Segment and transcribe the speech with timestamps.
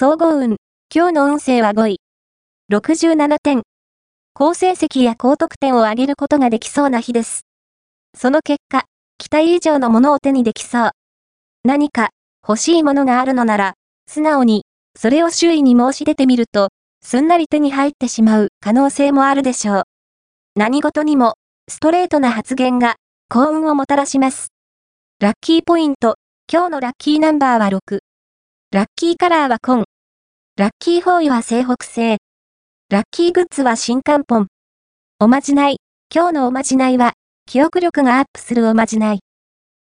[0.00, 0.58] 総合運。
[0.94, 2.00] 今日の運勢は5位。
[2.70, 3.62] 67点。
[4.32, 7.46] 好成績や高得点を上げることができそうな日です。
[8.16, 8.84] その結果、
[9.18, 10.90] 期待以上のものを手にできそう。
[11.64, 12.10] 何か
[12.46, 13.74] 欲しいものがあるのなら、
[14.06, 14.66] 素直に、
[14.96, 16.68] それを周囲に申し出てみると、
[17.02, 19.82] すんなり手に入ってしまう可能性もあるでしょう。
[20.54, 21.34] 何事にも、
[21.68, 22.94] ストレートな発言が、
[23.28, 24.52] 幸運をもたらします。
[25.18, 26.14] ラッキーポイント、
[26.48, 27.98] 今日のラッキーナンバーは6。
[28.70, 29.84] ラッキーカラーは紺。
[30.58, 32.18] ラッキーフォーイは西北西。
[32.90, 34.48] ラッキーグッズは新漢本。
[35.18, 35.78] おまじない。
[36.14, 37.14] 今日のおまじないは、
[37.46, 39.20] 記憶力がアップするおまじない。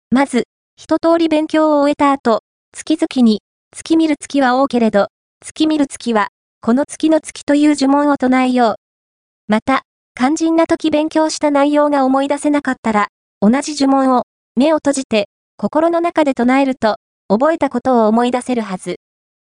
[0.09, 0.45] まず、
[0.77, 3.41] 一通り勉強を終えた後、月々に、
[3.75, 5.07] 月見る月は多けれど、
[5.41, 6.29] 月見る月は、
[6.61, 8.75] この月の月という呪文を唱えよう。
[9.49, 9.81] また、
[10.15, 13.07] 肝心な時勉強した内容が思い出せなかったら、
[13.41, 14.23] 同じ呪文を、
[14.55, 15.27] 目を閉じて、
[15.57, 16.95] 心の中で唱えると、
[17.29, 19.01] 覚えたことを思い出せるはず。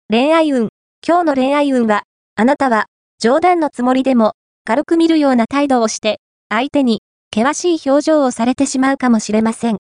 [0.08, 0.70] 恋愛運。
[1.06, 2.04] 今日の恋愛運は、
[2.34, 2.86] あなたは、
[3.18, 4.32] 冗談のつもりでも、
[4.64, 7.02] 軽く見るような態度をして、相手に、
[7.34, 9.76] 険しい表情をされてしまうかもしれません。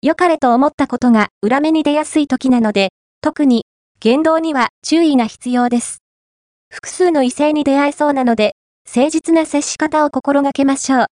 [0.00, 2.88] 良かれと思ったことが裏目に出やすい時なので、
[3.20, 3.66] 特に、
[4.00, 5.98] 言動には注意が必要です。
[6.70, 8.54] 複数の異性に出会えそうなので、
[8.88, 11.06] 誠実な接し方を心がけましょう。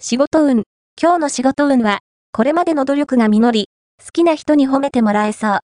[0.00, 0.64] 仕事運。
[1.00, 3.68] 今日の仕事運は、これまでの努力が実り、
[4.00, 5.58] 好きな人に褒めてもらえそう。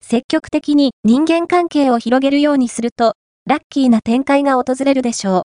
[0.00, 3.12] 積極的に人間関係を広げるようにすると、
[3.46, 5.42] ラッキーな展開が訪れるでしょう。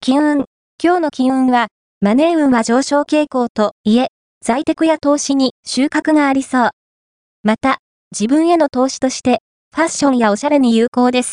[0.00, 0.44] 金運。
[0.82, 1.68] 今日の金運は、
[2.00, 4.08] マネー運は上昇傾向と、いえ、
[4.44, 6.70] 在宅や投資に収穫がありそう。
[7.44, 7.78] また、
[8.12, 9.38] 自分への投資として、
[9.74, 11.32] ファッションやおしゃれに有効です。